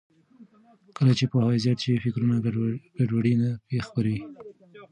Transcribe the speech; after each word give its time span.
کله 0.97 1.11
چې 1.17 1.25
پوهاوی 1.31 1.57
زیات 1.65 1.79
شي، 1.83 2.01
فکري 2.03 2.25
ګډوډي 2.97 3.33
نه 3.41 3.49
خپرېږي. 3.87 4.25